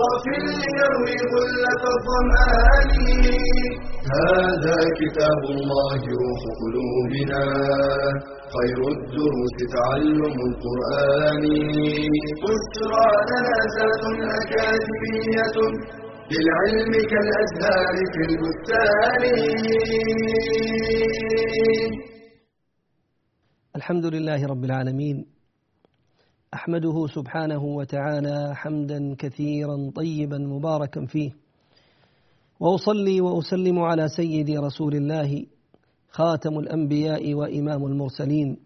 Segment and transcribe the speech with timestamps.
[0.00, 2.90] صاف ليروي غلة الظمآن.
[4.16, 7.42] هذا كتاب الله روح قلوبنا.
[8.54, 11.44] خير الدروس تعلم القرآن.
[12.42, 14.02] بشرى لنا زاد
[14.40, 15.56] أكاديمية
[16.32, 19.22] للعلم كالأزهار في البستان.
[23.76, 25.16] الحمد لله رب العالمين.
[26.54, 31.30] أحمده سبحانه وتعالى حمدا كثيرا طيبا مباركا فيه.
[32.60, 35.46] وأصلي وأسلم على سيدي رسول الله
[36.10, 38.56] خاتم الأنبياء وإمام المرسلين.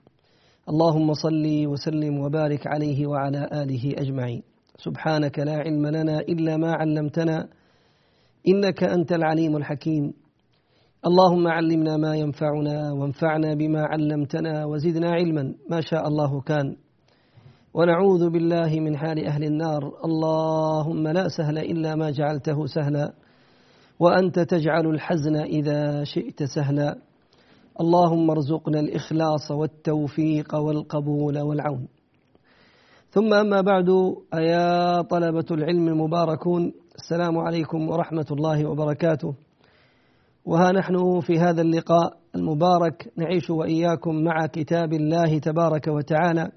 [0.69, 4.43] اللهم صل وسلم وبارك عليه وعلى آله أجمعين.
[4.77, 7.49] سبحانك لا علم لنا إلا ما علمتنا
[8.49, 10.13] إنك أنت العليم الحكيم.
[11.07, 15.55] اللهم علمنا ما ينفعنا وانفعنا بما علمتنا وزدنا علما.
[15.71, 16.77] ما شاء الله كان.
[17.75, 19.93] ونعوذ بالله من حال أهل النار.
[20.05, 23.13] اللهم لا سهل إلا ما جعلته سهلا
[24.01, 26.99] وأنت تجعل الحزن إذا شئت سهلا.
[27.81, 31.89] اللهم ارزقنا الإخلاص والتوفيق والقبول والعون.
[33.11, 33.89] ثم أما بعد
[34.35, 39.35] أيا طلبة العلم المباركون السلام عليكم ورحمة الله وبركاته.
[40.45, 46.51] وها نحن في هذا اللقاء المبارك نعيش وإياكم مع كتاب الله تبارك وتعالى.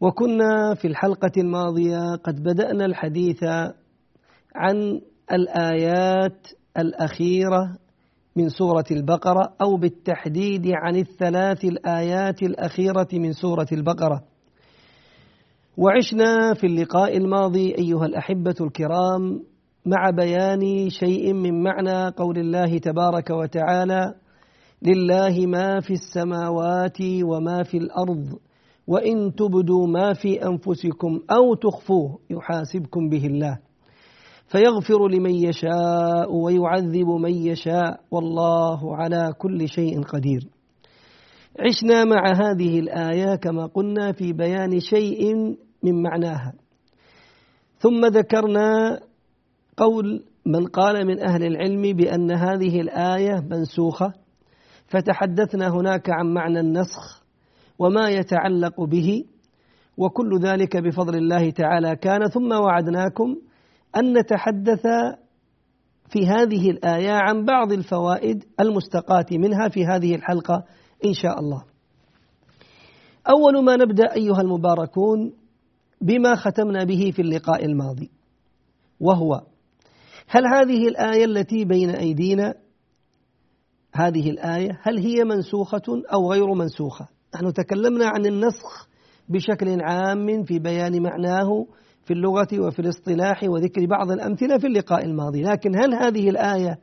[0.00, 3.44] وكنا في الحلقة الماضية قد بدأنا الحديث
[4.54, 5.00] عن
[5.32, 6.46] الآيات
[6.78, 7.76] الأخيرة
[8.36, 14.22] من سورة البقرة أو بالتحديد عن الثلاث الآيات الأخيرة من سورة البقرة.
[15.76, 19.42] وعشنا في اللقاء الماضي أيها الأحبة الكرام
[19.86, 24.14] مع بيان شيء من معنى قول الله تبارك وتعالى
[24.82, 28.38] لله ما في السماوات وما في الأرض.
[28.86, 33.58] وإن تبدوا ما في أنفسكم أو تخفوه يحاسبكم به الله.
[34.46, 40.48] فيغفر لمن يشاء ويعذب من يشاء والله على كل شيء قدير.
[41.60, 45.34] عشنا مع هذه الآية كما قلنا في بيان شيء
[45.82, 46.52] من معناها.
[47.78, 49.00] ثم ذكرنا
[49.76, 54.12] قول من قال من أهل العلم بأن هذه الآية منسوخة.
[54.86, 57.23] فتحدثنا هناك عن معنى النسخ.
[57.78, 59.24] وما يتعلق به
[59.96, 63.36] وكل ذلك بفضل الله تعالى كان ثم وعدناكم
[63.96, 64.86] أن نتحدث
[66.08, 70.64] في هذه الآية عن بعض الفوائد المستقاة منها في هذه الحلقة
[71.04, 71.64] إن شاء الله.
[73.28, 75.32] أول ما نبدأ أيها المباركون
[76.00, 78.10] بما ختمنا به في اللقاء الماضي
[79.00, 79.42] وهو
[80.28, 82.54] هل هذه الآية التي بين أيدينا
[83.92, 88.88] هذه الآية هل هي منسوخة أو غير منسوخة؟ نحن تكلمنا عن النسخ
[89.28, 91.66] بشكل عام في بيان معناه
[92.04, 96.78] في اللغة وفي الاصطلاح وذكر بعض الأمثلة في اللقاء الماضي، لكن هل هذه الآية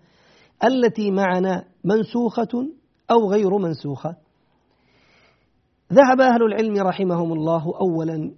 [0.64, 2.68] التي معنا منسوخة
[3.12, 4.16] أو غير منسوخة؟
[5.94, 8.32] ذهب أهل العلم رحمهم الله أولا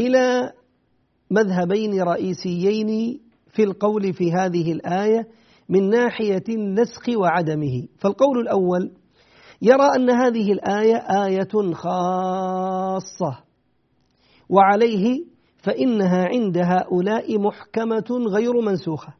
[0.00, 0.52] إلى
[1.30, 3.20] مذهبين رئيسيين
[3.52, 5.28] في القول في هذه الآية
[5.68, 8.90] من ناحية النسخ وعدمه فالقول الأول
[9.62, 13.38] يرى أن هذه الآية آية خاصة.
[14.48, 15.24] وعليه
[15.62, 19.14] فإنها عند هؤلاء محكمة غير منسوخة.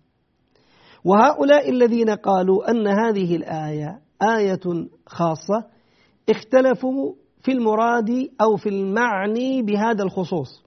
[1.05, 4.01] وهؤلاء الذين قالوا أن هذه الآية
[4.37, 5.65] آية خاصة
[6.29, 10.63] اختلفوا في المراد أو في المعني بهذا الخصوص.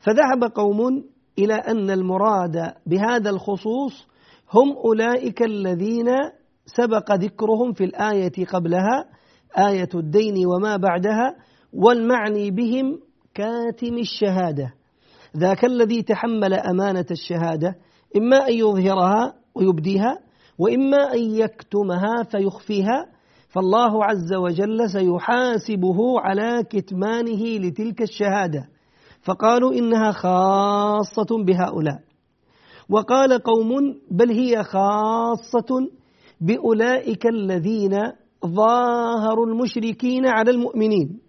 [0.00, 1.04] فذهب قوم
[1.38, 4.08] إلى أن المراد بهذا الخصوص
[4.52, 6.08] هم أولئك الذين
[6.76, 9.04] سبق ذكرهم في الآية قبلها
[9.68, 11.36] آية الدين وما بعدها
[11.72, 12.98] والمعني بهم
[13.34, 14.74] كاتم الشهادة.
[15.36, 17.74] ذاك الذي تحمل أمانة الشهادة
[18.16, 20.18] إما أن يظهرها ويبديها
[20.58, 23.06] وإما أن يكتمها فيخفيها
[23.48, 28.68] فالله عز وجل سيحاسبه على كتمانه لتلك الشهادة.
[29.22, 31.98] فقالوا إنها خاصة بهؤلاء.
[32.90, 33.70] وقال قوم
[34.10, 35.88] بل هي خاصة
[36.40, 37.98] بأولئك الذين
[38.46, 41.20] ظاهروا المشركين على المؤمنين.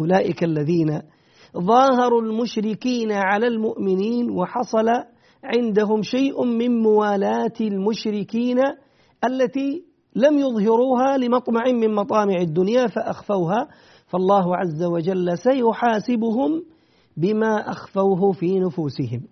[0.00, 1.02] أولئك الذين
[1.56, 4.88] ظاهروا المشركين على المؤمنين وحصل
[5.44, 8.58] عندهم شيء من موالاه المشركين
[9.24, 9.84] التي
[10.16, 13.68] لم يظهروها لمطمع من مطامع الدنيا فأخفوها.
[14.06, 16.62] فالله عز وجل سيحاسبهم
[17.16, 19.22] بما أخفوه في نفوسهم.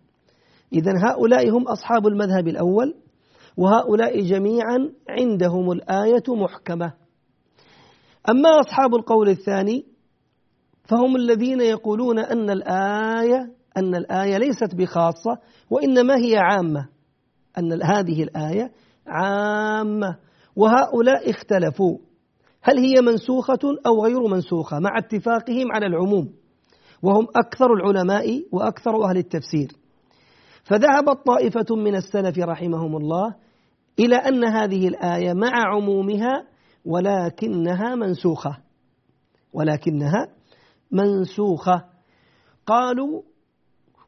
[0.73, 2.95] إذا هؤلاء هم أصحاب المذهب الأول.
[3.57, 6.93] وهؤلاء جميعا عندهم الآية محكمة.
[8.29, 9.87] أما أصحاب القول الثاني
[10.85, 15.39] فهم الذين يقولون أن الآية أن الآية ليست بخاصة
[15.71, 16.89] وإنما هي عامة
[17.59, 18.73] أن هذه الآية
[19.07, 20.17] عامة.
[20.57, 21.99] وهؤلاء اختلفوا
[22.63, 26.33] هل هي منسوخة أو غير منسوخة؟ مع اتفاقهم على العموم
[27.03, 29.69] وهم أكثر العلماء وأكثر أهل التفسير.
[30.65, 33.35] فذهبت طائفة من السلف رحمهم الله
[33.99, 36.47] إلى أن هذه الآية مع عمومها
[36.85, 38.59] ولكنها منسوخة.
[39.53, 40.29] ولكنها
[40.93, 41.85] منسوخة.
[42.67, 43.23] قالوا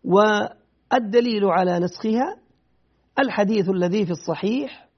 [0.04, 2.36] والدليل على نسخها
[3.18, 4.88] الحديث الذي في الصحيح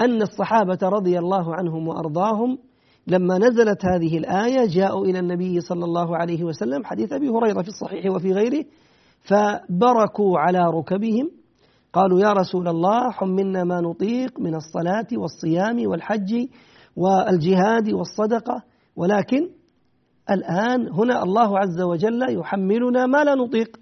[0.00, 2.58] أن الصحابة رضي الله عنهم وأرضاهم
[3.06, 7.68] لما نزلت هذه الآية جاءوا إلى النبي صلى الله عليه وسلم حديث أبي هريرة في
[7.68, 8.64] الصحيح وفي غيره
[9.20, 11.30] فبركوا على ركبهم
[11.96, 16.46] قالوا يا رسول الله حملنا ما نطيق من الصلاة والصيام والحج
[16.96, 18.62] والجهاد والصدقة
[18.96, 19.48] ولكن
[20.30, 23.76] الآن هنا الله عز وجل يحملنا ما لا نطيق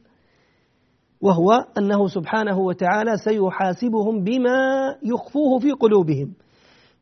[1.21, 4.59] وهو أنه سبحانه وتعالى سيحاسبهم بما
[5.03, 6.33] يخفوه في قلوبهم.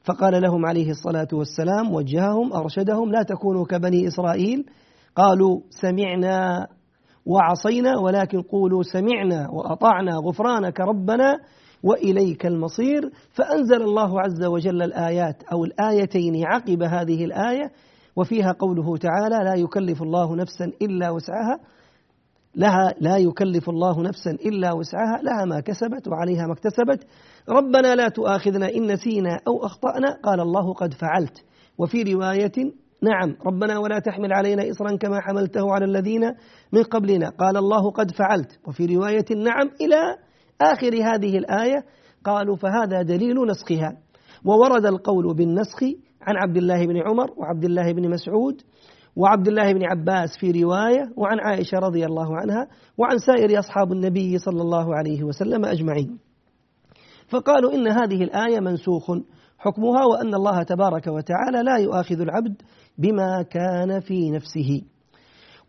[0.05, 4.65] فقال لهم عليه الصلاة والسلام وجههم أرشدهم لا تكونوا كبني إسرائيل.
[5.17, 6.67] قالوا سمعنا
[7.27, 11.39] وعصينا ولكن قولوا سمعنا وأطعنا غفرانك ربنا
[11.83, 13.11] وإليك المصير.
[13.31, 17.71] فأنزل الله عز وجل الآيات أو الآيتين عقب هذه الآية
[18.17, 21.59] وفيها قوله تعالى لا يكلف الله نفسا إلا وسعها.
[22.57, 27.07] لها لا يكلف الله نفسا إلا وسعها لها ما كسبت وعليها ما اكتسبت.
[27.49, 30.19] ربنا لا تؤاخذنا إن نسينا أو أخطأنا.
[30.23, 31.45] قال الله قد فعلت.
[31.79, 32.73] وفي رواية
[33.03, 36.21] نعم ربنا ولا تحمل علينا إصرا كما حملته على الذين
[36.73, 37.29] من قبلنا.
[37.29, 38.59] قال الله قد فعلت.
[38.69, 40.17] وفي رواية نعم إلى
[40.61, 41.85] آخر هذه الآية
[42.25, 43.97] قالوا فهذا دليل نسخها.
[44.45, 45.83] وورد القول بالنسخ
[46.23, 48.63] عن عبد الله بن عمر وعبد الله بن مسعود
[49.17, 54.39] وعبد الله بن عباس في رواية وعن عائشة رضي الله عنها وعن سائر أصحاب النبي
[54.39, 56.19] صلى الله عليه وسلم أجمعين.
[57.29, 59.11] فقالوا إن هذه الآية منسوخ.
[59.59, 62.63] حكمها وأن الله تبارك وتعالى لا يؤاخذ العبد
[62.99, 64.83] بما كان في نفسه.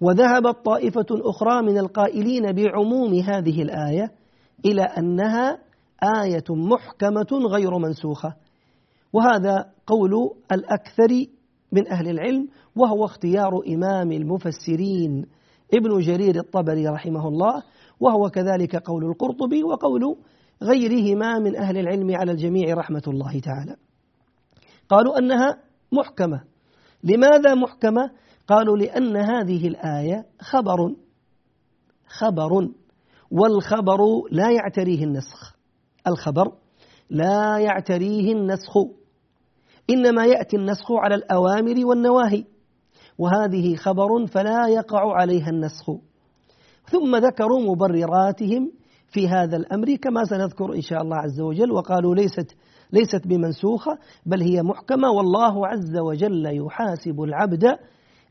[0.02, 4.12] وذهبت طائفة أخرى من القائلين بعموم هذه الآية
[4.66, 5.60] إلى أنها
[6.24, 8.36] آية محكمة غير منسوخة.
[9.14, 10.12] وهذا قول
[10.52, 11.26] الأكثر
[11.72, 15.26] من أهل العلم وهو اختيار إمام المفسرين
[15.74, 17.64] ابن جرير الطبري رحمه الله
[18.00, 20.16] وهو كذلك قول القرطبي وقول
[20.64, 23.76] غيرهما من أهل العلم على الجميع رحمة الله تعالى.
[24.90, 25.58] قالوا أنها
[25.92, 26.53] محكمة.
[27.04, 28.12] لماذا محكمة؟
[28.48, 30.96] قالوا لأن هذه الآية خبر.
[32.08, 32.70] خبر.
[33.32, 34.00] والخبر
[34.32, 35.56] لا يعتريه النسخ.
[36.08, 36.52] الخبر
[37.10, 38.74] لا يعتريه النسخ.
[39.90, 42.46] إنما يأتي النسخ على الأوامر والنواهي.
[43.18, 45.86] وهذه خبر فلا يقع عليها النسخ.
[46.92, 48.72] ثم ذكروا مبرراتهم
[49.08, 52.56] في هذا الأمر كما سنذكر إن شاء الله عز وجل وقالوا ليست
[52.94, 55.12] ليست بمنسوخة بل هي محكمة.
[55.12, 57.66] والله عز وجل يحاسب العبد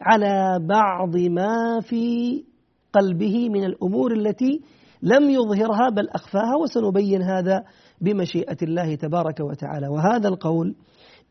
[0.00, 2.44] على بعض ما في
[2.92, 4.60] قلبه من الأمور التي
[5.02, 6.56] لم يظهرها بل أخفاها.
[6.62, 7.64] وسنبين هذا
[8.00, 9.88] بمشيئة الله تبارك وتعالى.
[9.88, 10.74] وهذا القول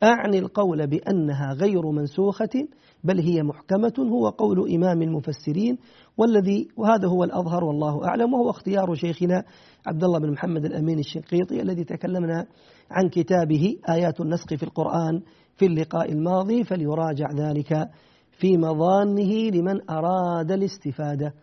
[0.03, 2.67] أعني القول بأنها غير منسوخة
[3.03, 5.77] بل هي محكمة هو قول إمام المفسرين
[6.17, 9.43] والذي وهذا هو الأظهر والله أعلم وهو اختيار شيخنا
[9.88, 12.48] عبد الله بن محمد الأمين الشنقيطي الذي تكلمنا
[12.91, 15.22] عن كتابه آيات النسخ في القرآن
[15.55, 17.89] في اللقاء الماضي فليراجع ذلك
[18.31, 21.34] في مظانه لمن أراد الاستفادة.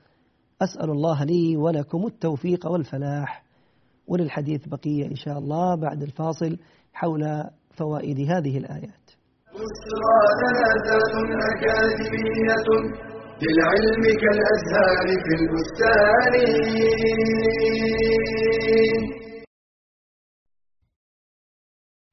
[0.62, 3.44] أسأل الله لي ولكم التوفيق والفلاح
[4.06, 6.56] وللحديث بقية إن شاء الله بعد الفاصل
[6.92, 7.44] حول
[7.78, 9.06] فوائد هذه الآيات.
[9.54, 10.18] بشرى
[11.52, 12.68] أكاديمية
[13.42, 16.34] للعلم كالأزهار في البستان.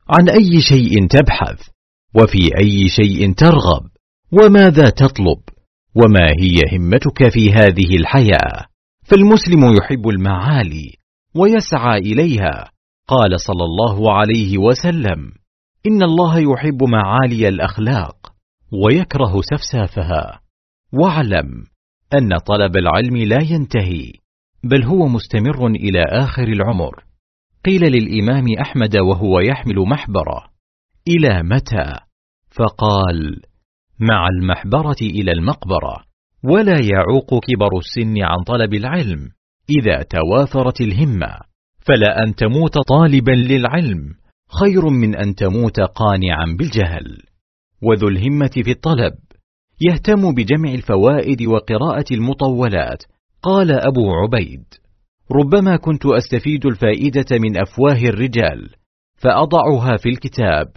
[0.10, 1.60] عن أي شيء تبحث؟
[2.16, 3.86] وفي أي شيء ترغب؟
[4.32, 5.42] وماذا تطلب؟
[5.96, 8.66] وما هي همتك في هذه الحياة؟
[9.04, 10.98] فالمسلم يحب المعالي
[11.36, 12.72] ويسعى إليها
[13.08, 15.45] قال صلى الله عليه وسلم.
[15.88, 18.34] إن الله يحب معالي الأخلاق
[18.86, 20.42] ويكره سفسافها.
[20.94, 21.48] واعلم
[22.16, 24.12] أن طلب العلم لا ينتهي
[24.64, 27.04] بل هو مستمر إلى آخر العمر.
[27.66, 30.44] قيل للإمام أحمد وهو يحمل محبرة
[31.08, 32.00] إلى متى؟
[32.52, 33.42] فقال
[34.00, 36.04] مع المحبرة إلى المقبرة
[36.44, 39.30] ولا يعوق كبر السن عن طلب العلم
[39.70, 41.40] إذا توافرت الهمة
[41.88, 44.25] فلا أن تموت طالبا للعلم.
[44.50, 47.24] خير من أن تموت قانعا بالجهل.
[47.82, 49.14] وذو الهمة في الطلب.
[49.82, 53.04] يهتم بجمع الفوائد وقراءة المطولات.
[53.42, 54.64] قال أبو عبيد.
[55.32, 58.70] ربما كنت أستفيد الفائدة من أفواه الرجال.
[59.18, 60.68] فأضعها في الكتاب.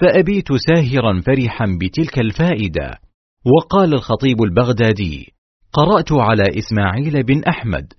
[0.00, 2.98] فأبيت ساهرا فرحا بتلك الفائدة.
[3.56, 5.32] وقال الخطيب البغدادي.
[5.72, 7.92] قرأت على إسماعيل بن أحمد.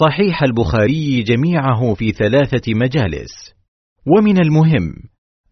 [0.00, 3.55] صحيح البخاري جميعه في ثلاثة مجالس.
[4.06, 4.94] ومن المهم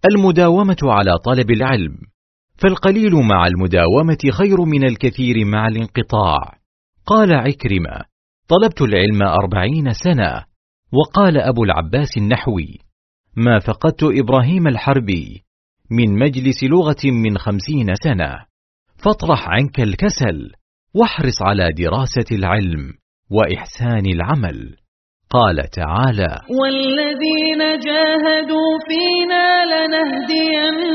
[0.04, 1.96] المداومة على طلب العلم
[2.56, 6.58] فالقليل مع المداومة خير من الكثير مع الانقطاع.
[7.06, 8.04] قال عكرمة
[8.48, 10.44] طلبت العلم أربعين سنة
[10.92, 12.78] وقال أبو العباس النحوي
[13.36, 15.44] ما فقدت إبراهيم الحربي
[15.90, 18.34] من مجلس لغة من خمسين سنة.
[19.04, 20.52] فاطرح عنك الكسل
[20.94, 22.92] واحرص على دراسة العلم
[23.30, 24.76] وإحسان العمل
[25.36, 30.86] قال تعالى والذين جاهدوا فينا لنهدينهم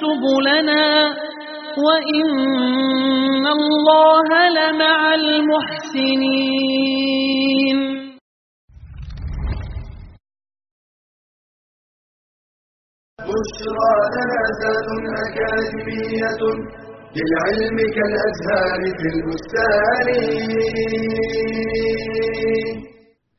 [0.00, 0.86] سبلنا
[1.86, 6.54] وإن الله لمع المحسنين.
[13.30, 14.40] بشرى لنا
[15.26, 16.42] أكاديمية
[17.16, 20.08] للعلم كالأزهار في البستان.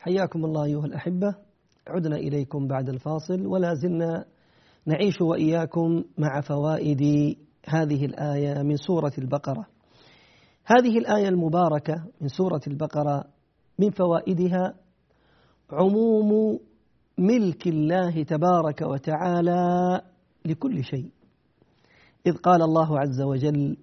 [0.05, 1.35] حياكم الله أيها الأحبة.
[1.87, 4.25] عدنا إليكم بعد الفاصل ولا زلنا
[4.85, 7.01] نعيش وإياكم مع فوائد
[7.67, 9.65] هذه الآية من سورة البقرة.
[10.65, 13.23] هذه الآية المباركة من سورة البقرة
[13.79, 14.73] من فوائدها
[15.71, 16.59] عموم
[17.17, 20.01] ملك الله تبارك وتعالى
[20.45, 21.11] لكل شيء.
[22.27, 23.77] إذ قال الله عز وجل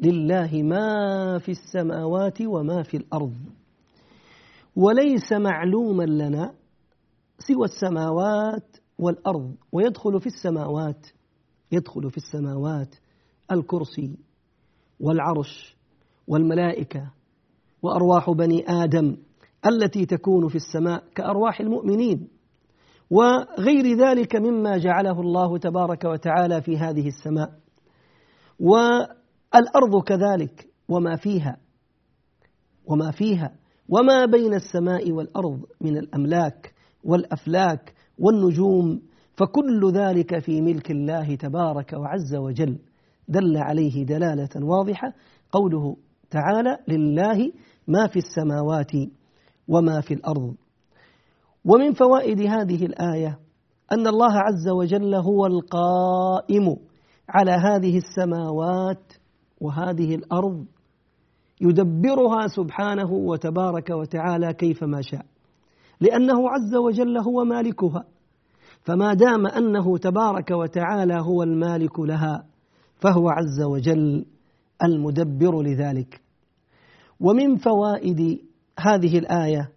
[0.00, 3.34] لله ما في السماوات وما في الأرض.
[4.76, 6.54] وليس معلوما لنا
[7.38, 11.06] سوى السماوات والأرض ويدخل في السماوات
[11.72, 12.94] يدخل في السماوات
[13.52, 14.18] الكرسي
[15.00, 15.76] والعرش
[16.28, 17.10] والملائكة
[17.82, 19.16] وأرواح بني آدم
[19.66, 22.28] التي تكون في السماء كأرواح المؤمنين.
[23.10, 27.50] وغير ذلك مما جعله الله تبارك وتعالى في هذه السماء.
[28.60, 31.56] والأرض كذلك وما فيها
[32.86, 33.56] وما فيها
[33.88, 36.74] وما بين السماء والأرض من الأملاك
[37.04, 39.02] والأفلاك والنجوم
[39.36, 42.78] فكل ذلك في ملك الله تبارك وعز وجل.
[43.28, 45.12] دل عليه دلالة واضحة
[45.52, 45.96] قوله
[46.30, 47.52] تعالى لله
[47.88, 48.92] ما في السماوات
[49.68, 50.54] وما في الأرض.
[51.64, 53.38] ومن فوائد هذه الآية
[53.92, 56.76] أن الله عز وجل هو القائم
[57.28, 59.12] على هذه السماوات
[59.60, 60.64] وهذه الأرض
[61.60, 65.26] يدبرها سبحانه وتبارك وتعالى كيفما شاء.
[66.00, 68.04] لأنه عز وجل هو مالكها.
[68.80, 72.44] فما دام أنه تبارك وتعالى هو المالك لها
[72.94, 74.26] فهو عز وجل
[74.84, 76.20] المدبر لذلك.
[77.20, 78.40] ومن فوائد
[78.80, 79.70] هذه الآية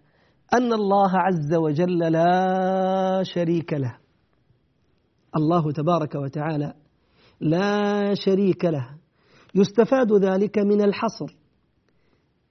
[0.53, 3.97] أن الله عز وجل لا شريك له.
[5.37, 6.73] الله تبارك وتعالى
[7.41, 8.89] لا شريك له.
[9.55, 11.35] يستفاد ذلك من الحصر.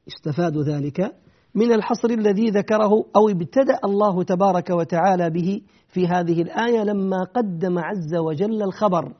[0.06, 1.14] يستفاد ذلك
[1.54, 7.78] من الحصر الذي ذكره أو ابتدأ الله تبارك وتعالى به في هذه الآية لما قدم
[7.78, 9.12] عز وجل الخبر.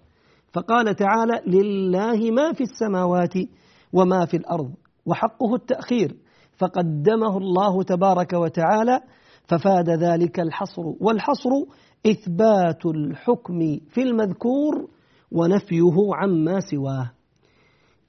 [0.53, 3.35] فقال تعالى لله ما في السماوات
[3.93, 4.71] وما في الأرض
[5.07, 6.17] وحقه التأخير
[6.59, 9.01] فقدمه الله تبارك وتعالى
[9.45, 10.83] ففاد ذلك الحصر.
[11.01, 11.51] والحصر
[12.07, 14.89] إثبات الحكم في المذكور
[15.33, 17.11] ونفيه عما سواه.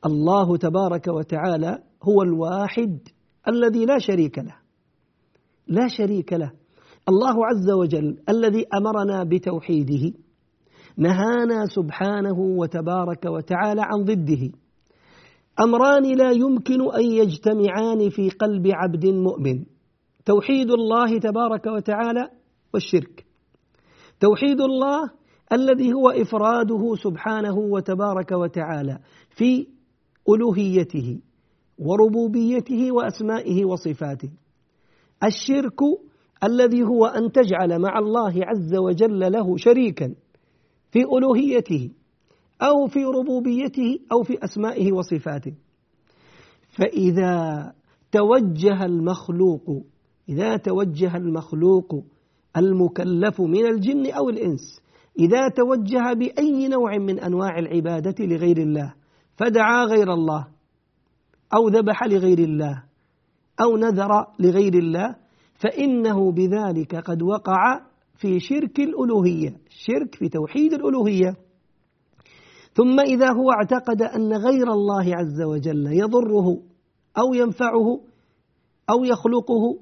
[0.05, 3.00] الله تبارك وتعالى هو الواحد
[3.48, 4.56] الذي لا شريك له.
[5.68, 6.52] لا شريك له.
[7.10, 10.14] الله عز وجل الذي أمرنا بتوحيده
[10.98, 14.52] نهانا سبحانه وتبارك وتعالى عن ضده.
[15.60, 19.66] أمران لا يمكن أن يجتمعان في قلب عبد مؤمن.
[20.26, 22.30] توحيد الله تبارك وتعالى
[22.74, 23.26] والشرك.
[24.20, 25.12] توحيد الله
[25.52, 29.00] الذي هو إفراده سبحانه وتبارك وتعالى
[29.30, 29.68] في
[30.30, 31.22] ألوهيته.
[31.77, 34.29] وربوبيته وأسمائه وصفاته.
[35.24, 35.79] الشرك
[36.43, 40.15] الذي هو أن تجعل مع الله عز وجل له شريكا
[40.91, 41.89] في ألوهيته
[42.62, 45.53] أو في ربوبيته أو في أسمائه وصفاته.
[46.69, 47.74] فإذا
[48.12, 49.84] توجه المخلوق
[50.29, 52.03] إذا توجه المخلوق
[52.57, 54.81] المكلف من الجن أو الإنس
[55.19, 58.93] إذا توجه بأي نوع من أنواع العبادة لغير الله
[59.36, 60.48] فدعا غير الله.
[61.54, 62.84] أو ذبح لغير الله
[63.62, 65.16] أو نذر لغير الله
[65.60, 67.82] فإنه بذلك قد وقع
[68.16, 71.36] في شرك الألوهية شرك في توحيد الألوهية.
[72.74, 76.62] ثم إذا هو اعتقد أن غير الله عز وجل يضره
[77.18, 78.00] أو ينفعه
[78.89, 79.80] أو يخلقه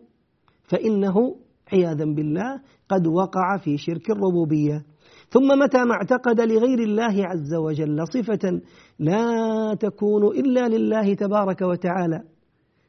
[0.63, 1.35] فإنه
[1.73, 4.85] عياذا بالله قد وقع في شرك الربوبية.
[5.35, 8.61] ثم متى ما اعتقد لغير الله عز وجل صفة
[8.99, 12.23] لا تكون إلا لله تبارك وتعالى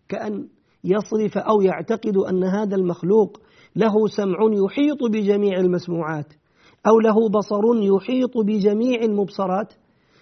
[0.09, 0.49] كأن
[0.85, 3.41] يصرف أو يعتقد أن هذا المخلوق
[3.77, 6.33] له سمع يحيط بجميع المسموعات
[6.87, 9.73] أو له بصر يحيط بجميع المبصرات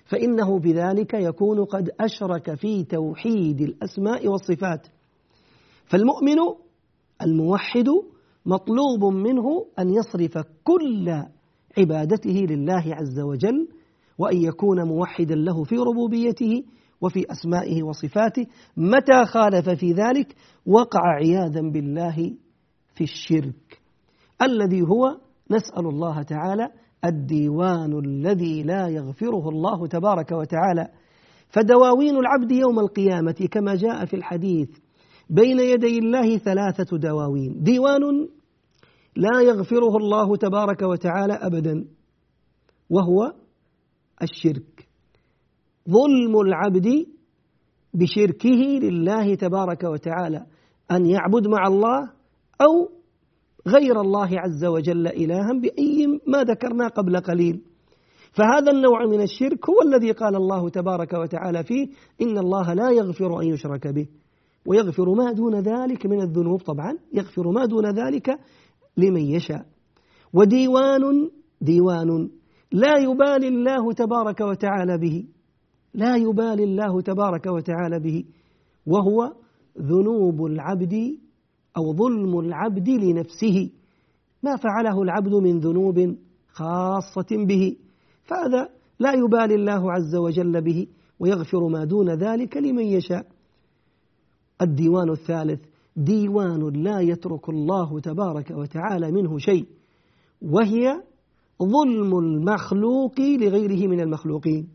[0.04, 4.86] فإنه بذلك يكون قد أشرك في توحيد الأسماء والصفات.
[5.84, 6.38] فالمؤمن
[7.22, 7.88] الموحد
[8.46, 11.24] مطلوب منه أن يصرف كل
[11.78, 13.68] عبادته لله عز وجل
[14.18, 16.64] وأن يكون موحدا له في ربوبيته
[17.00, 18.46] وفي أسمائه وصفاته.
[18.76, 20.34] متى خالف في ذلك؟
[20.66, 22.16] وقع عياذا بالله
[22.94, 23.80] في الشرك.
[24.42, 25.16] الذي هو
[25.50, 26.68] نسأل الله تعالى
[27.04, 30.88] الديوان الذي لا يغفره الله تبارك وتعالى.
[31.48, 34.68] فدواوين العبد يوم القيامة كما جاء في الحديث
[35.30, 37.62] بين يدي الله ثلاثة دواوين.
[37.62, 38.02] ديوان
[39.16, 41.84] لا يغفره الله تبارك وتعالى أبدا
[42.90, 43.32] وهو
[44.22, 44.88] الشرك.
[45.90, 47.06] ظلم العبد
[47.94, 50.46] بشركه لله تبارك وتعالى
[50.90, 52.10] أن يعبد مع الله
[52.60, 52.88] أو
[53.68, 57.62] غير الله عز وجل إلها بأي ما ذكرنا قبل قليل.
[58.32, 61.86] فهذا النوع من الشرك هو الذي قال الله تبارك وتعالى فيه
[62.22, 64.06] إن الله لا يغفر أن يشرك به.
[64.66, 68.38] ويغفر ما دون ذلك من الذنوب طبعا يغفر ما دون ذلك
[68.96, 69.66] لمن يشاء.
[70.32, 72.30] وديوان ديوان.
[72.72, 75.24] لا يبالي الله تبارك وتعالى به.
[75.94, 78.24] لا يبالي الله تبارك وتعالى به.
[78.86, 79.32] وهو
[79.78, 80.94] ذنوب العبد
[81.76, 83.70] أو ظلم العبد لنفسه.
[84.42, 86.16] ما فعله العبد من ذنوب
[86.48, 87.76] خاصة به.
[88.24, 90.86] فهذا لا يبالي الله عز وجل به
[91.20, 93.26] ويغفر ما دون ذلك لمن يشاء.
[94.62, 95.60] الديوان الثالث
[95.96, 99.66] ديوان لا يترك الله تبارك وتعالى منه شيء
[100.42, 101.02] وهي
[101.62, 104.68] ظلم المخلوق لغيره من المخلوقين.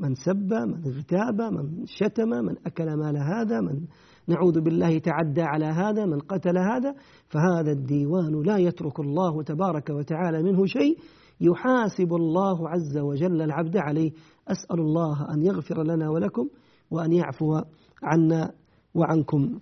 [0.00, 3.80] من سب من اغتاب من شتم من أكل مال هذا من
[4.28, 6.94] نعوذ بالله تعدى على هذا من قتل هذا
[7.28, 10.98] فهذا الديوان لا يترك الله تبارك وتعالى منه شيء.
[11.40, 14.10] يحاسب الله عز وجل العبد عليه.
[14.48, 16.48] أسأل الله أن يغفر لنا ولكم
[16.90, 17.60] وأن يعفو
[18.02, 18.52] عنا
[18.94, 19.58] وعنكم.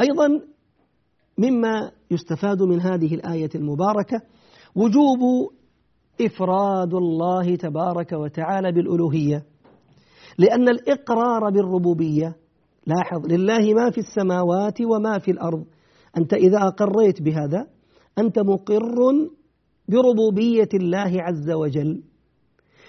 [0.00, 0.40] أيضا
[1.38, 4.20] مما يستفاد من هذه الآية المباركة
[4.74, 5.50] وجوب
[6.20, 9.44] إفراد الله تبارك وتعالى بالألوهية
[10.38, 12.36] لأن الإقرار بالربوبية
[12.86, 15.64] لاحظ لله ما في السماوات وما في الأرض
[16.16, 17.66] أنت إذا أقريت بهذا
[18.18, 19.28] أنت مقر
[19.88, 22.02] بربوبية الله عز وجل.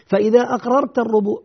[0.05, 0.99] فإذا أقررت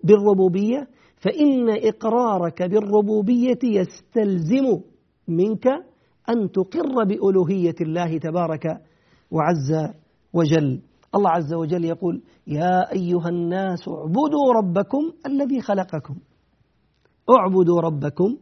[0.04, 4.80] بالربوبية فإن إقرارك بالربوبية يستلزم
[5.28, 5.66] منك
[6.28, 8.66] أن تقر بألوهية الله تبارك
[9.30, 9.92] وعز
[10.32, 10.82] وجل.
[11.14, 16.14] الله عز وجل يقول يا أيها الناس اعبدوا ربكم الذي خلقكم.
[17.38, 18.36] اعبدوا ربكم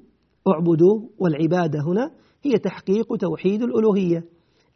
[0.48, 2.10] اعبدوا والعبادة هنا
[2.42, 4.24] هي تحقيق توحيد الألوهية.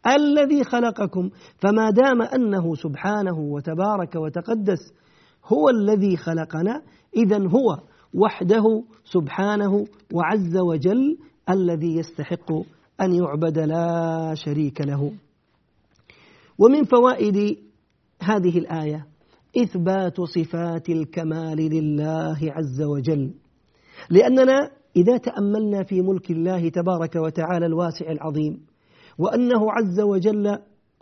[0.06, 4.92] الذي خلقكم فما دام أنه سبحانه وتبارك وتقدس
[5.46, 6.82] هو الذي خلقنا
[7.16, 7.78] إذا هو
[8.14, 8.64] وحده
[9.04, 11.18] سبحانه وعز وجل
[11.50, 12.52] الذي يستحق
[13.00, 15.12] أن يعبد لا شريك له.
[16.58, 17.58] ومن فوائد
[18.22, 19.06] هذه الآية
[19.56, 23.34] إثبات صفات الكمال لله عز وجل.
[24.10, 28.66] لأننا إذا تأملنا في ملك الله تبارك وتعالى الواسع العظيم
[29.18, 30.46] وأنه عز وجل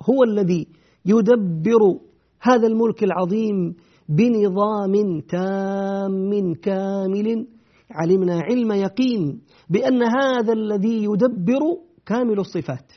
[0.02, 0.66] هو الذي
[1.06, 1.98] يدبر
[2.40, 3.74] هذا الملك العظيم
[4.08, 7.46] بنظام تام كامل
[7.90, 9.40] علمنا علم يقين
[9.72, 11.60] بأن هذا الذي يدبر
[12.06, 12.92] كامل الصفات.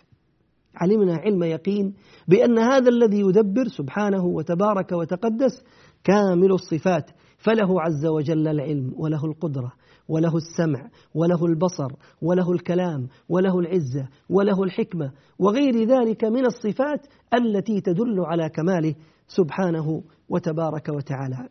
[0.75, 1.93] علمنا علم يقين
[2.27, 5.63] بأن هذا الذي يدبر سبحانه وتبارك وتقدس
[6.03, 7.09] كامل الصفات.
[7.37, 9.73] فله عز وجل العلم وله القدرة
[10.09, 17.81] وله السمع وله البصر وله الكلام وله العزة وله الحكمة وغير ذلك من الصفات التي
[17.81, 18.95] تدل على كماله
[19.27, 21.49] سبحانه وتبارك وتعالى.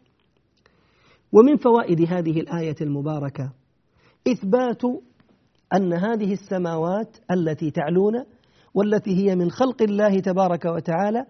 [1.33, 3.53] ومن فوائد هذه الآية المباركة
[4.29, 4.83] إثبات
[5.75, 8.25] أن هذه السماوات التي تعلون
[8.75, 11.27] والتي هي من خلق الله تبارك وتعالى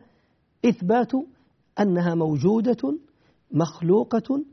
[0.64, 1.12] إثبات
[1.80, 2.98] أنها موجودة
[3.52, 4.44] مخلوقة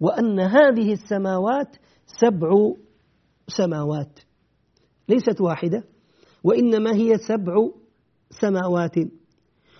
[0.00, 1.76] وأن هذه السماوات
[2.20, 2.50] سبع
[3.48, 4.20] سماوات
[5.08, 5.84] ليست واحدة
[6.44, 7.54] وإنما هي سبع
[8.30, 8.94] سماوات.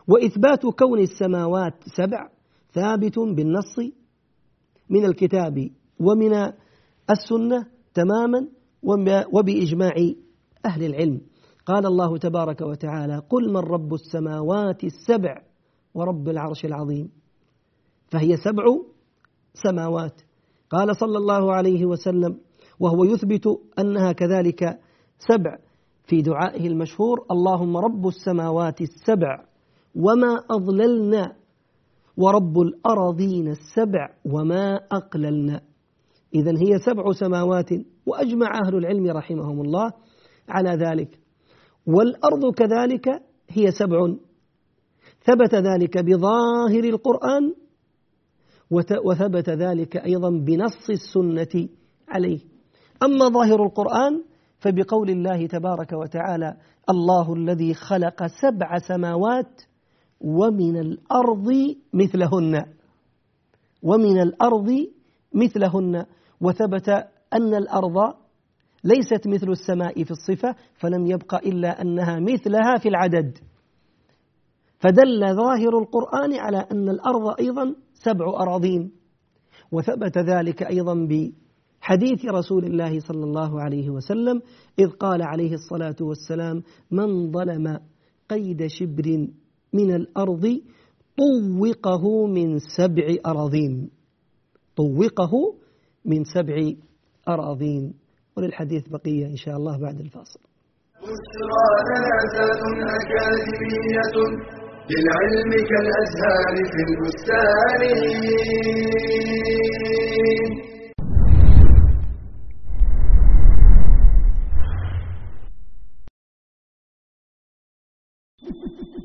[0.08, 2.28] وإثبات كون السماوات سبع
[2.72, 3.78] ثابت بالنص
[4.90, 6.34] من الكتاب ومن
[7.10, 8.48] السنة تماما
[9.32, 9.94] وبإجماع
[10.66, 11.20] أهل العلم.
[11.66, 15.42] قال الله تبارك وتعالى قل من رب السماوات السبع
[15.94, 17.10] ورب العرش العظيم.
[18.12, 18.64] فهي سبع
[19.54, 20.20] سماوات.
[20.70, 22.40] قال صلى الله عليه وسلم
[22.80, 23.46] وهو يثبت
[23.78, 24.60] أنها كذلك
[25.18, 25.58] سبع
[26.06, 29.44] في دعائه المشهور اللهم رب السماوات السبع
[29.94, 31.32] وما أضللنا
[32.16, 35.67] ورب الأراضين السبع وما أقللنا.
[36.34, 37.70] إذا هي سبع سماوات
[38.06, 39.92] وأجمع أهل العلم رحمهم الله
[40.48, 41.18] على ذلك.
[41.86, 43.08] والأرض كذلك
[43.48, 44.14] هي سبع.
[45.24, 47.54] ثبت ذلك بظاهر القرآن
[49.04, 51.68] وثبت ذلك أيضا بنص السنة
[52.08, 52.40] عليه.
[53.02, 54.24] أما ظاهر القرآن
[54.58, 56.56] فبقول الله تبارك وتعالى
[56.90, 59.62] الله الذي خلق سبع سماوات
[60.20, 61.48] ومن الأرض
[61.92, 62.64] مثلهن.
[63.82, 64.70] ومن الأرض
[65.34, 66.06] مثلهن.
[66.40, 66.88] وثبت
[67.32, 68.14] أن الأرض
[68.84, 73.38] ليست مثل السماء في الصفة فلم يبق إلا أنها مثلها في العدد.
[74.78, 78.92] فدل ظاهر القرآن على أن الأرض أيضا سبع أراضين.
[79.72, 84.42] وثبت ذلك أيضا بحديث رسول الله صلى الله عليه وسلم
[84.78, 87.80] إذ قال عليه الصلاة والسلام من ظلم
[88.30, 89.28] قيد شبر
[89.72, 90.60] من الأرض
[91.18, 93.90] طوقه من سبع أراضين.
[94.76, 95.32] طوقه
[96.04, 96.72] من سبع
[97.28, 97.94] أراضين
[98.36, 100.40] وللحديث بقية إن شاء الله بعد الفاصل.
[102.98, 104.14] أكاديمية
[104.90, 107.82] للعلم كالأزهار في البستان.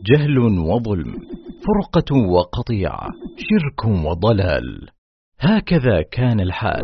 [0.06, 1.14] جهل وظلم
[1.66, 4.93] فرقة وقطيعة شرك وضلال.
[5.46, 6.84] هكذا كان الحال.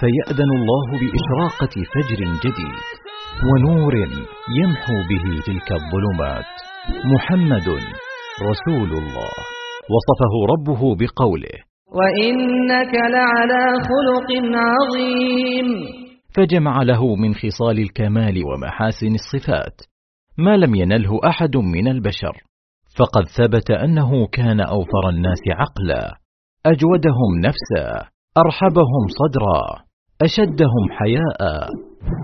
[0.00, 2.82] فيأذن الله بإشراقة فجر جديد
[3.48, 3.94] ونور
[4.60, 6.44] يمحو به تلك الظلمات.
[7.04, 7.68] محمد
[8.42, 9.32] رسول الله.
[9.92, 11.58] وصفه ربه بقوله
[11.98, 15.66] وإنك لعلى خلق عظيم.
[16.36, 19.80] فجمع له من خصال الكمال ومحاسن الصفات.
[20.38, 22.42] ما لم ينله أحد من البشر.
[22.98, 26.27] فقد ثبت أنه كان أوفر الناس عقلا.
[26.66, 29.84] أجودهم نفسا أرحبهم صدرا
[30.22, 31.68] أشدهم حياء.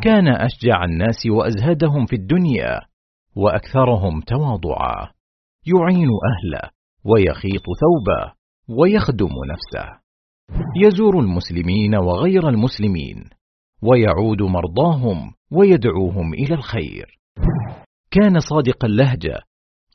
[0.02, 2.80] كان أشجع الناس وأزهدهم في الدنيا
[3.36, 5.08] وأكثرهم تواضعا.
[5.66, 6.70] يعين أهله
[7.04, 8.32] ويخيط ثوبه
[8.68, 10.00] ويخدم نفسه.
[10.76, 13.24] يزور المسلمين وغير المسلمين
[13.82, 17.18] ويعود مرضاهم ويدعوهم إلى الخير.
[18.10, 19.40] كان صادق اللهجة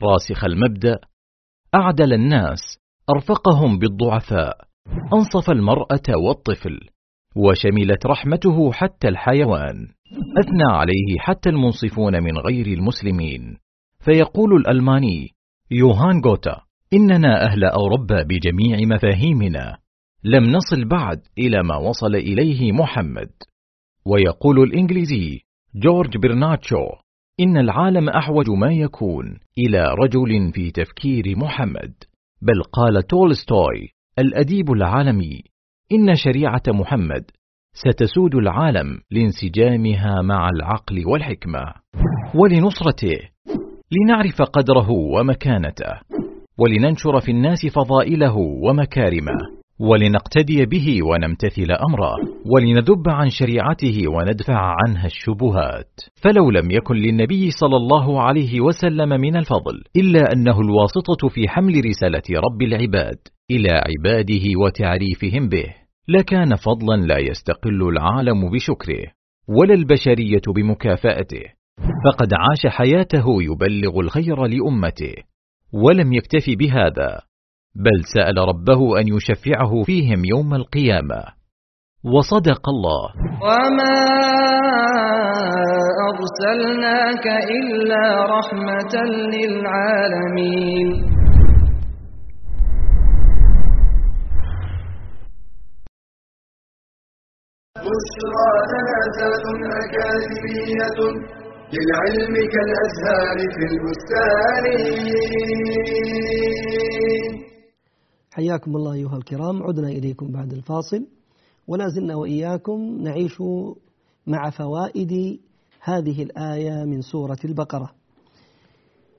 [0.04, 1.00] راسخ المبدأ
[1.76, 4.58] أعدل الناس أرفقهم بالضعفاء.
[5.14, 6.80] أنصف المرأة والطفل
[7.36, 9.88] وشملت رحمته حتى الحيوان.
[10.40, 13.58] أثنى عليه حتى المنصفون من غير المسلمين.
[14.00, 15.30] فيقول الألماني
[15.72, 16.62] يوهان غوتا
[16.94, 19.78] إننا أهل أوروبا بجميع مفاهيمنا.
[20.24, 23.30] لم نصل بعد إلى ما وصل إليه محمد.
[24.06, 25.40] ويقول الإنجليزي
[25.76, 26.86] جورج برناتشو
[27.40, 31.94] إن العالم أحوج ما يكون إلى رجل في تفكير محمد.
[32.42, 35.42] بل قال تولستوي الأديب العالمي
[35.92, 37.32] إن شريعة محمد
[37.74, 41.74] ستسود العالم لانسجامها مع العقل والحكمة
[42.36, 43.18] ولنصرته
[43.92, 46.00] لنعرف قدره ومكانته
[46.58, 49.59] ولننشر في الناس فضائله ومكارمه.
[49.80, 52.16] ولنقتدي به ونمتثل أمره
[52.54, 56.00] ولنذب عن شريعته وندفع عنها الشبهات.
[56.16, 61.86] فلو لم يكن للنبي صلى الله عليه وسلم من الفضل إلا أنه الواسطة في حمل
[61.86, 63.18] رسالة رب العباد
[63.52, 65.66] إلى عباده وتعريفهم به
[66.08, 69.06] لكان فضلا لا يستقل العالم بشكره
[69.48, 71.44] ولا البشرية بمكافأته.
[72.06, 75.14] فقد عاش حياته يبلغ الخير لأمته
[75.74, 77.29] ولم يكتف بهذا.
[77.76, 81.24] بل سأل ربه أن يشفعه فيهم يوم القيامة.
[82.04, 83.06] وصدق الله.
[83.44, 84.00] وما
[86.10, 88.94] ارسلناك الا رحمه
[89.34, 90.90] للعالمين.
[97.86, 98.50] بشرى
[99.84, 101.00] أكاديمية
[101.74, 104.66] للعلم كالأزهار في البستان.
[108.40, 109.64] حياكم الله أيها الكرام.
[109.64, 111.08] عدنا إليكم بعد الفاصل.
[111.68, 113.42] ولا زلنا وإياكم نعيش
[114.28, 115.40] مع فوائد
[115.82, 117.92] هذه الآية من سورة البقرة.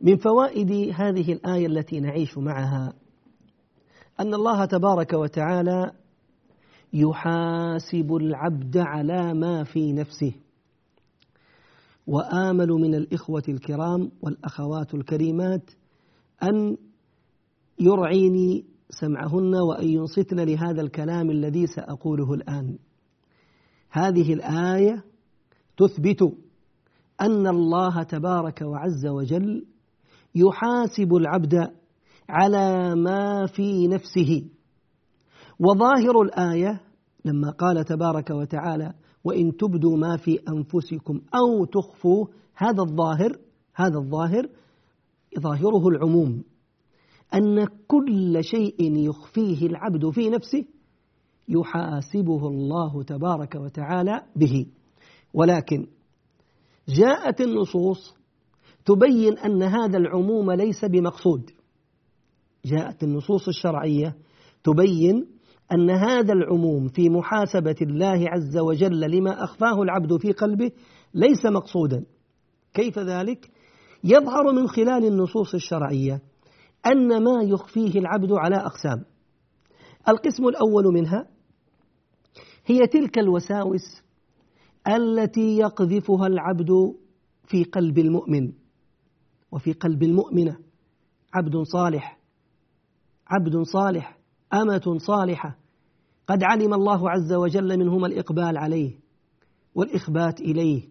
[0.01, 2.93] من فوائد هذه الآية التي نعيش معها
[4.21, 5.93] أن الله تبارك وتعالى
[6.93, 10.33] يحاسب العبد على ما في نفسه.
[12.07, 15.71] وآمل من الإخوة الكرام والأخوات الكريمات
[16.43, 16.77] أن
[17.81, 22.79] يرعيني سمعهن وأن ينصتن لهذا الكلام الذي سأقوله الآن.
[23.91, 25.05] هذه الآية
[25.77, 26.23] تثبت
[27.21, 29.67] أن الله تبارك وعز وجل
[30.35, 31.71] يحاسب العبد
[32.29, 34.45] على ما في نفسه.
[35.61, 36.81] وظاهر الآية
[37.25, 38.93] لما قال تبارك وتعالى
[39.25, 43.37] وإن تبدوا ما في أنفسكم أو تخفوه هذا الظاهر
[43.75, 44.49] هذا الظاهر
[45.41, 46.43] ظاهره العموم.
[47.35, 50.65] أن كل شيء يخفيه العبد في نفسه
[51.49, 54.67] يحاسبه الله تبارك وتعالى به.
[55.35, 55.87] ولكن
[56.89, 58.15] جاءت النصوص
[58.85, 61.51] تبين أن هذا العموم ليس بمقصود.
[62.65, 64.17] جاءت النصوص الشرعية
[64.65, 65.27] تبين
[65.73, 70.71] أن هذا العموم في محاسبة الله عز وجل لما أخفاه العبد في قلبه
[71.15, 72.05] ليس مقصودا.
[72.75, 73.51] كيف ذلك؟
[74.05, 76.21] يظهر من خلال النصوص الشرعية
[76.87, 79.05] أن ما يخفيه العبد على أقسام.
[80.09, 81.27] القسم الأول منها
[82.67, 84.03] هي تلك الوساوس
[84.89, 86.71] التي يقذفها العبد
[87.47, 88.53] في قلب المؤمن.
[89.53, 90.59] وفي قلب المؤمنة
[91.35, 92.19] عبد صالح
[93.27, 94.19] عبد صالح
[94.55, 95.57] أمة صالحة.
[96.27, 98.99] قد علم الله عز وجل منهما الإقبال عليه
[99.75, 100.89] والإخبات إليه.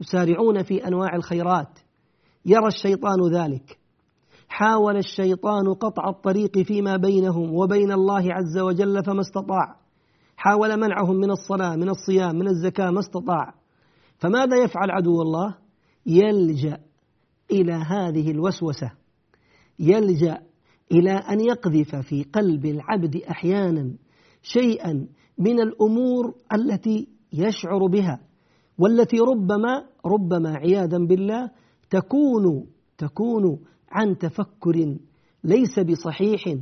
[0.00, 1.78] يسارعون في أنواع الخيرات.
[2.46, 3.78] يرى الشيطان ذلك.
[4.52, 9.76] حاول الشيطان قطع الطريق فيما بينهم وبين الله عز وجل فما استطاع.
[10.36, 13.54] حاول منعهم من الصلاة من الصيام من الزكاة ما استطاع.
[14.18, 15.54] فماذا يفعل عدو الله؟
[16.06, 16.78] يلجأ
[17.50, 18.90] إلى هذه الوسوسة.
[19.78, 20.38] يلجأ
[20.92, 23.96] إلى أن يقذف في قلب العبد أحيانا
[24.42, 25.06] شيئا
[25.38, 28.20] من الأمور التي يشعر بها
[28.78, 31.50] والتي ربما ربما عياذا بالله
[31.90, 32.66] تكون
[32.98, 33.58] تكون
[33.92, 34.96] عن تفكر
[35.44, 36.56] ليس بصحيح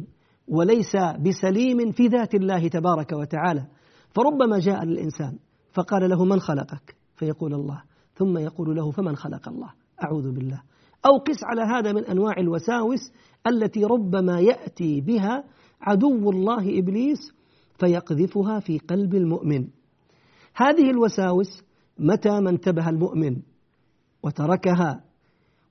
[0.49, 3.67] وليس بسليم في ذات الله تبارك وتعالى.
[4.15, 5.39] فربما جاء للإنسان
[5.73, 7.83] فقال له من خلقك؟ فيقول الله.
[8.15, 9.71] ثم يقول له فمن خلق الله؟
[10.05, 10.63] أعوذ بالله.
[11.07, 13.13] أو قس على هذا من أنواع الوساوس
[13.47, 15.45] التي ربما يأتي بها
[15.81, 17.19] عدو الله إبليس
[17.79, 19.69] فيقذفها في قلب المؤمن.
[20.57, 21.63] هذه الوساوس
[21.99, 23.37] متى ما انتبه المؤمن
[24.23, 25.05] وتركها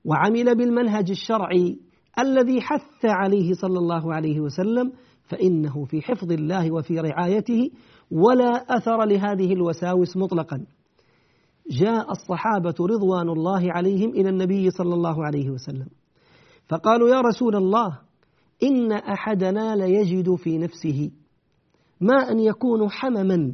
[0.04, 1.78] وعمل بالمنهج الشرعي
[2.18, 4.92] الذي حث عليه صلى الله عليه وسلم
[5.24, 7.70] فإنه في حفظ الله وفي رعايته
[8.10, 10.66] ولا أثر لهذه الوساوس مطلقا.
[11.70, 15.86] جاء الصحابة رضوان الله عليهم إلى النبي صلى الله عليه وسلم
[16.68, 17.98] فقالوا يا رسول الله
[18.62, 21.10] إن أحدنا ليجد في نفسه
[22.00, 23.52] ما أن يكون حمما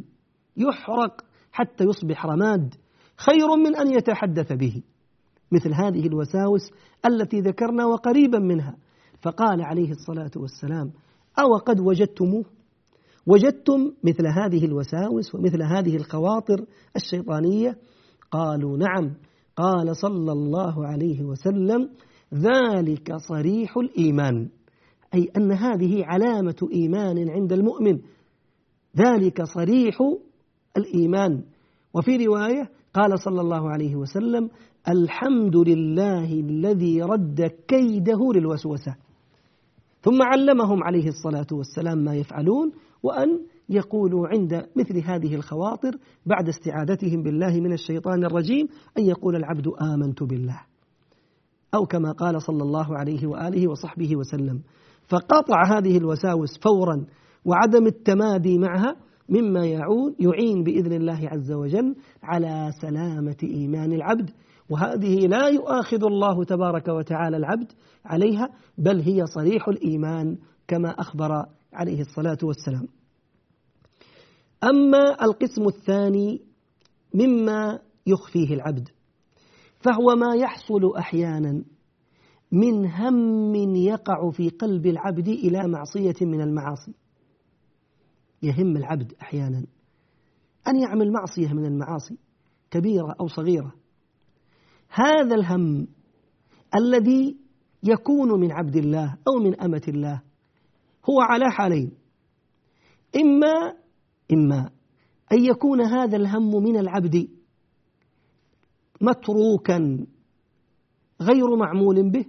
[0.56, 2.74] يحرق حتى يصبح رماد
[3.16, 4.82] خير من أن يتحدث به.
[5.52, 6.70] مثل هذه الوساوس
[7.06, 8.76] التي ذكرنا وقريبا منها.
[9.22, 10.92] فقال عليه الصلاة والسلام
[11.38, 12.44] أو قد وجدتموه
[13.26, 16.64] وجدتم مثل هذه الوساوس ومثل هذه الخواطر
[16.96, 17.78] الشيطانية؟
[18.30, 19.14] قالوا نعم.
[19.56, 21.90] قال صلى الله عليه وسلم
[22.34, 24.48] ذلك صريح الإيمان.
[25.14, 27.98] أي أن هذه علامة إيمان عند المؤمن.
[28.96, 29.98] ذلك صريح
[30.76, 31.42] الإيمان.
[31.94, 34.50] وفي رواية قال صلى الله عليه وسلم
[34.88, 38.94] الحمد لله الذي رد كيده للوسوسة.
[40.02, 42.72] ثم علمهم عليه الصلاة والسلام ما يفعلون
[43.02, 45.90] وأن يقولوا عند مثل هذه الخواطر
[46.26, 48.68] بعد استعاذتهم بالله من الشيطان الرجيم
[48.98, 50.60] أن يقول العبد آمنت بالله.
[51.74, 54.60] أو كما قال صلى الله عليه وآله وصحبه وسلم
[55.08, 57.06] فقطع هذه الوساوس فورا
[57.44, 58.96] وعدم التمادي معها
[59.28, 64.30] مما يعود يعين بإذن الله عز وجل على سلامة إيمان العبد
[64.70, 67.72] وهذه لا يؤاخذ الله تبارك وتعالى العبد
[68.04, 68.48] عليها
[68.78, 72.88] بل هي صريح الإيمان كما أخبر عليه الصلاة والسلام.
[74.64, 76.40] أما القسم الثاني
[77.14, 78.88] مما يخفيه العبد
[79.80, 81.64] فهو ما يحصل أحيانا
[82.52, 86.94] من هم يقع في قلب العبد إلى معصية من المعاصي.
[88.42, 89.66] يهم العبد أحيانا
[90.68, 92.16] أن يعمل معصية من المعاصي
[92.70, 93.72] كبيرة أو صغيرة.
[94.88, 95.86] هذا الهم
[96.74, 97.36] الذي
[97.82, 100.22] يكون من عبد الله أو من أمة الله
[101.10, 101.92] هو على حالين.
[103.16, 103.74] إما
[104.32, 104.70] إما
[105.32, 107.28] أن يكون هذا الهم من العبد
[109.00, 110.06] متروكا
[111.22, 112.24] غير معمول به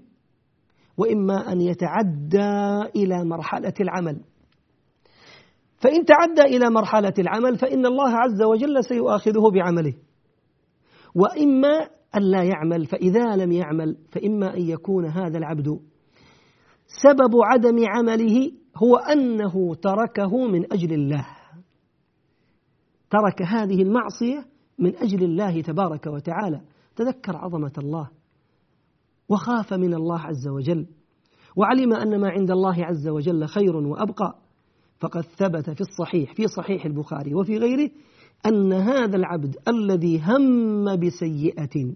[0.97, 4.21] وإما أن يتعدى إلى مرحلة العمل.
[5.77, 9.93] فإن تعدى إلى مرحلة العمل فإن الله عز وجل سيؤاخذه بعمله.
[11.15, 15.79] وإما أن لا يعمل فإذا لم يعمل فإما أن يكون هذا العبد
[17.03, 21.25] سبب عدم عمله هو أنه تركه من أجل الله.
[23.09, 24.45] ترك هذه المعصية
[24.79, 26.61] من أجل الله تبارك وتعالى.
[26.95, 28.09] تذكر عظمة الله
[29.29, 30.87] وخاف من الله عز وجل
[31.55, 34.47] وعلم أن ما عند الله عز وجل خير وأبقى.
[34.99, 37.89] فقد ثبت في الصحيح في صحيح البخاري وفي غيره
[38.45, 41.95] أن هذا العبد الذي هم بسيئة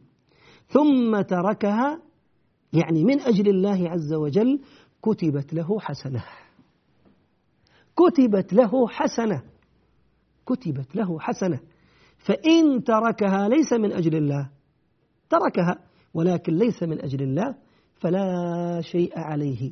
[0.73, 2.01] ثم تركها
[2.73, 4.59] يعني من أجل الله عز وجل
[5.01, 6.23] كتبت له حسنة.
[7.95, 9.43] كتبت له حسنة.
[10.45, 11.59] كتبت له حسنة.
[12.17, 14.49] فإن تركها ليس من أجل الله.
[15.29, 15.79] تركها
[16.13, 17.55] ولكن ليس من أجل الله
[17.99, 19.71] فلا شيء عليه.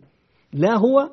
[0.53, 1.11] لا هو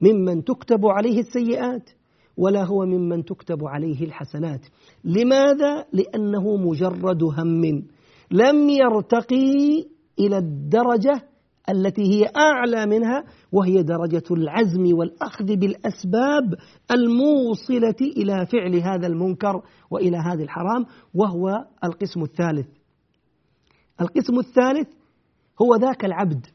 [0.00, 1.90] ممن تكتب عليه السيئات
[2.36, 4.60] ولا هو ممن تكتب عليه الحسنات.
[5.04, 7.82] لماذا؟ لأنه مجرد هم.
[8.30, 9.84] لم يرتقي
[10.18, 11.22] إلى الدرجة
[11.68, 16.54] التي هي أعلى منها وهي درجة العزم والأخذ بالأسباب
[16.90, 22.66] الموصلة إلى فعل هذا المنكر وإلى هذا الحرام وهو القسم الثالث.
[24.00, 24.88] القسم الثالث
[25.62, 26.46] هو ذاك العبد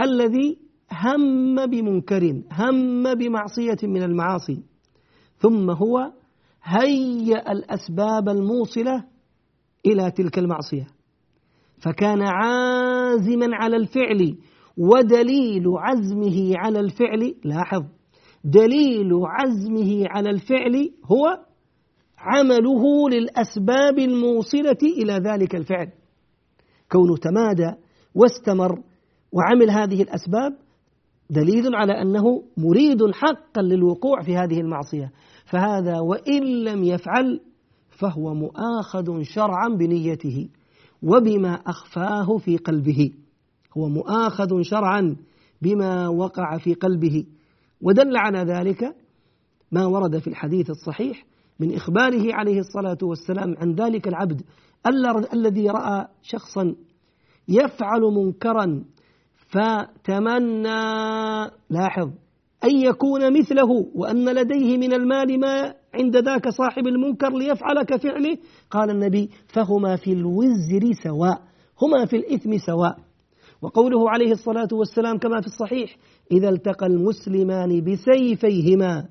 [0.00, 0.58] الذي
[0.92, 4.62] هم بمنكر هم بمعصية من المعاصي
[5.38, 6.12] ثم هو
[6.62, 9.04] هيأ الأسباب الموصلة
[9.86, 10.86] إلى تلك المعصية.
[11.78, 14.38] فكان عازما على الفعل
[14.76, 17.82] ودليل عزمه على الفعل لاحظ
[18.44, 21.44] دليل عزمه على الفعل هو
[22.18, 25.88] عمله للأسباب الموصلة إلى ذلك الفعل.
[26.92, 27.76] كونه تمادى
[28.14, 28.82] واستمر
[29.32, 30.52] وعمل هذه الأسباب
[31.30, 35.12] دليل على أنه مريد حقا للوقوع في هذه المعصية.
[35.44, 37.40] فهذا وإن لم يفعل
[37.98, 40.48] فهو مؤاخذ شرعا بنيته
[41.02, 43.12] وبما أخفاه في قلبه.
[43.76, 45.16] هو مؤاخذ شرعا
[45.62, 47.24] بما وقع في قلبه.
[47.80, 48.96] ودل على ذلك
[49.72, 51.24] ما ورد في الحديث الصحيح
[51.60, 54.42] من إخباره عليه الصلاة والسلام عن ذلك العبد
[55.32, 56.74] الذي رأى شخصا
[57.48, 58.84] يفعل منكرا
[59.48, 60.70] فتمنى
[61.70, 62.10] لاحظ.
[62.64, 68.38] أن يكون مثله وأن لديه من المال ما عند ذاك صاحب المنكر ليفعل كفعله
[68.70, 71.42] قال النبي فهما في الوزر سواء
[71.82, 72.96] هما في الإثم سواء.
[73.62, 75.96] وقوله عليه الصلاة والسلام كما في الصحيح
[76.32, 79.08] إذا التقى المسلمان بسيفيهما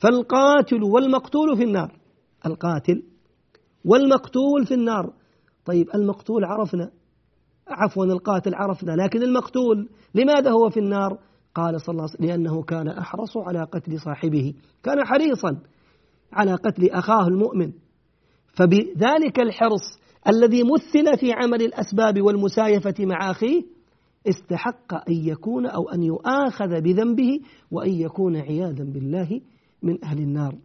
[0.00, 1.98] فالقاتل والمقتول في النار.
[2.46, 3.02] القاتل
[3.84, 5.12] والمقتول في النار.
[5.64, 6.90] طيب المقتول عرفنا.
[7.68, 11.18] عفوا القاتل عرفنا لكن المقتول لماذا هو في النار؟
[11.54, 15.58] قال صلى الله عليه وسلم لأنه كان أحرص على قتل صاحبه كان حريصا.
[16.32, 17.72] على قتل أخاه المؤمن.
[18.54, 23.62] فبذلك الحرص الذي مثل في عمل الأسباب والمسايفة مع أخيه
[24.28, 27.40] استحق أن يكون أو أن يؤاخذ بذنبه
[27.70, 29.40] وأن يكون عياذا بالله
[29.82, 30.58] من أهل النار.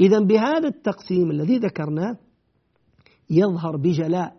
[0.00, 2.16] إذا بهذا التقسيم الذي ذكرناه
[3.30, 4.36] يظهر بجلاء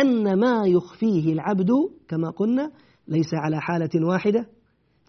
[0.00, 1.70] أن ما يخفيه العبد
[2.08, 2.70] كما قلنا
[3.08, 4.46] ليس على حالة واحدة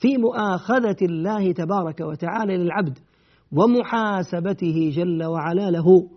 [0.02, 2.98] في مؤاخذة الله تبارك وتعالى للعبد.
[3.52, 6.10] ومحاسبته جل وعلا له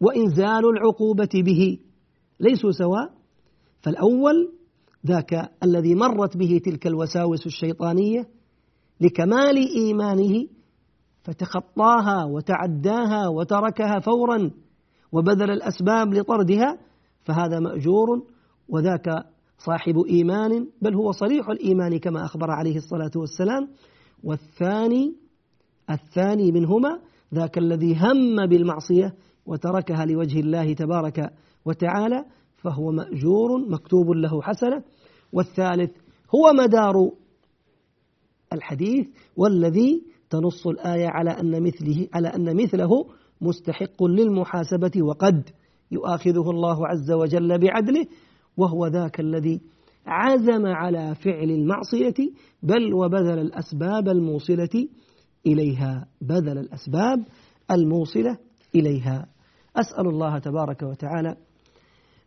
[0.00, 1.78] وإنزال العقوبة به.
[2.40, 3.10] ليسوا سواء؟
[3.80, 4.52] فالأول
[5.06, 8.28] ذاك الذي مرت به تلك الوساوس الشيطانية
[9.00, 10.46] لكمال إيمانه
[11.22, 14.50] فتخطاها وتعداها وتركها فورا
[15.12, 16.78] وبذل الأسباب لطردها
[17.24, 18.06] فهذا مأجور
[18.68, 19.08] وذاك
[19.58, 23.68] صاحب إيمان بل هو صريح الإيمان كما أخبر عليه الصلاة والسلام.
[24.24, 25.14] والثاني
[25.90, 27.00] الثاني منهما
[27.34, 29.14] ذاك الذي هم بالمعصية
[29.46, 31.30] وتركها لوجه الله تبارك
[31.64, 32.24] وتعالى
[32.56, 34.82] فهو مأجور مكتوب له حسنة.
[35.32, 35.90] والثالث
[36.34, 37.10] هو مدار
[38.52, 43.06] الحديث والذي تنص الآية على أن مثله على أن مثله
[43.40, 45.50] مستحق للمحاسبة وقد
[45.90, 48.06] يؤاخذه الله عز وجل بعدله
[48.56, 49.60] وهو ذاك الذي
[50.06, 52.32] عزم على فعل المعصية
[52.62, 54.88] بل وبذل الأسباب الموصلة
[55.48, 57.24] إليها بذل الأسباب
[57.70, 58.38] الموصلة
[58.74, 59.26] إليها.
[59.76, 61.36] أسأل الله تبارك وتعالى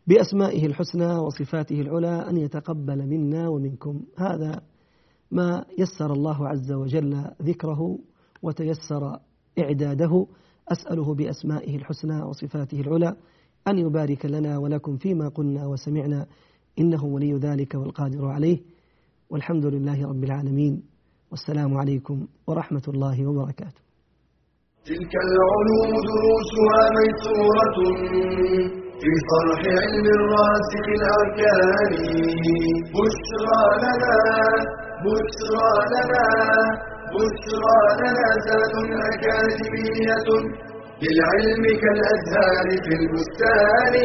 [0.08, 4.02] بأسمائه الحسنى وصفاته العلى أن يتقبل منا ومنكم.
[4.18, 4.62] هذا
[5.32, 8.00] ما يسر الله عز وجل ذكره
[8.42, 9.20] وتيسر
[9.60, 10.28] إعداده.
[10.68, 13.16] أسأله بأسمائه الحسنى وصفاته العلى
[13.68, 16.28] أن يبارك لنا ولكم فيما قلنا وسمعنا.
[16.80, 18.60] إنه ولي ذلك والقادر عليه.
[19.30, 20.91] والحمد لله رب العالمين.
[21.32, 22.18] والسلام عليكم
[22.48, 23.82] ورحمة الله وبركاته.
[24.90, 27.78] تلك العلوم دروسها ميسورة
[29.02, 31.92] في صرح علم الراسخ الأركان.
[32.96, 34.18] بشرى لنا
[35.06, 36.28] بشرى لنا
[37.16, 38.76] بشرى لنا زاد
[39.12, 40.28] أكاديمية
[41.02, 43.96] للعلم كالأزهار في البستان.